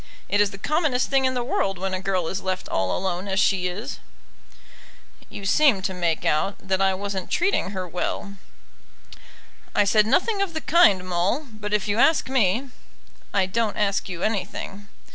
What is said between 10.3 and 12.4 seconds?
of the kind, Maule; but if you ask